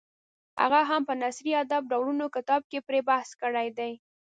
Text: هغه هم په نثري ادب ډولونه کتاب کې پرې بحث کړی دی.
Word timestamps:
هغه 0.61 0.79
هم 0.89 1.01
په 1.09 1.13
نثري 1.23 1.51
ادب 1.63 1.83
ډولونه 1.91 2.25
کتاب 2.35 2.61
کې 2.71 2.79
پرې 2.87 2.99
بحث 3.09 3.29
کړی 3.41 3.67
دی. 3.77 3.91